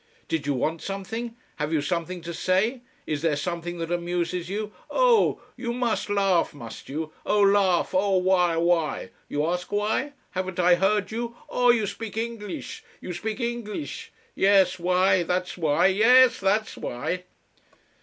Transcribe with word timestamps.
"Did 0.27 0.47
you 0.47 0.55
want 0.55 0.81
something? 0.81 1.35
Have 1.57 1.71
you 1.71 1.79
something 1.79 2.21
to 2.21 2.33
say? 2.33 2.81
Is 3.05 3.21
there 3.21 3.35
something 3.35 3.77
that 3.77 3.91
amuses 3.91 4.49
you? 4.49 4.73
Oh 4.89 5.33
h! 5.35 5.45
You 5.57 5.73
must 5.73 6.09
laugh, 6.09 6.55
must 6.55 6.89
you? 6.89 7.13
Oh 7.23 7.41
laugh! 7.43 7.93
Oh 7.93 8.17
h! 8.19 8.23
Why? 8.25 8.57
Why? 8.57 9.09
You 9.27 9.45
ask 9.45 9.71
why? 9.71 10.13
Haven't 10.31 10.57
I 10.59 10.73
heard 10.73 11.11
you! 11.11 11.37
Oh 11.49 11.69
you 11.69 11.85
spik 11.85 12.15
Ingleesh! 12.17 12.81
You 12.99 13.13
spik 13.13 13.37
Ingleesh! 13.39 14.09
Yes 14.33 14.79
why! 14.79 15.21
That's 15.21 15.55
why! 15.55 15.85
Yes, 15.85 16.39
that's 16.39 16.77
why." 16.77 17.25